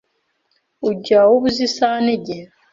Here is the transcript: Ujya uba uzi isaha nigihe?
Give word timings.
Ujya 0.89 1.19
uba 1.33 1.45
uzi 1.47 1.61
isaha 1.69 1.97
nigihe? 2.05 2.43